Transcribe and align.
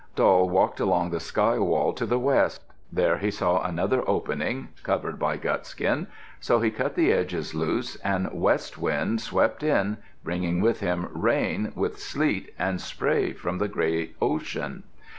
Doll 0.15 0.49
walked 0.49 0.79
along 0.79 1.11
the 1.11 1.19
sky 1.19 1.59
wall 1.59 1.93
to 1.93 2.07
the 2.07 2.17
west. 2.17 2.63
There 2.91 3.19
he 3.19 3.29
saw 3.29 3.61
another 3.61 4.01
opening, 4.09 4.69
covered 4.81 5.19
by 5.19 5.37
gut 5.37 5.67
skin. 5.67 6.07
So 6.39 6.59
he 6.59 6.71
cut 6.71 6.95
the 6.95 7.13
edges 7.13 7.53
loose, 7.53 7.97
and 7.97 8.27
West 8.33 8.79
Wind 8.79 9.21
swept 9.21 9.61
in, 9.61 9.97
bringing 10.23 10.59
with 10.59 10.79
him 10.79 11.07
rain, 11.13 11.71
with 11.75 11.99
sleet 11.99 12.51
and 12.57 12.81
spray 12.81 13.33
from 13.33 13.59
the 13.59 13.67
gray 13.67 14.13
ocean. 14.19 14.85